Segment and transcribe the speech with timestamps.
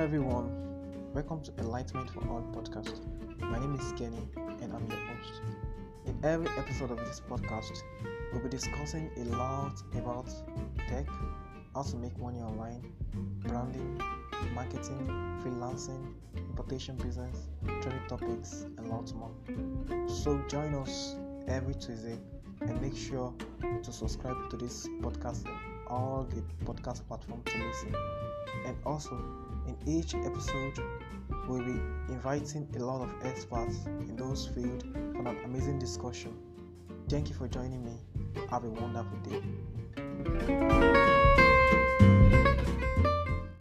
[0.00, 0.50] everyone,
[1.12, 3.00] welcome to Enlightenment for All podcast.
[3.38, 4.26] My name is Kenny
[4.62, 5.42] and I'm your host.
[6.06, 7.82] In every episode of this podcast,
[8.32, 10.26] we'll be discussing a lot about
[10.88, 11.06] tech,
[11.74, 12.82] how to make money online,
[13.40, 14.00] branding,
[14.54, 15.06] marketing,
[15.44, 19.32] freelancing, importation business, training topics, and lots more.
[20.08, 22.16] So join us every Tuesday
[22.62, 23.34] and make sure
[23.82, 27.94] to subscribe to this podcast on all the podcast platforms to listen.
[28.64, 29.22] And also,
[29.86, 30.78] each episode,
[31.48, 36.36] we'll be inviting a lot of experts in those fields for an amazing discussion.
[37.08, 37.98] Thank you for joining me.
[38.50, 39.42] Have a wonderful day.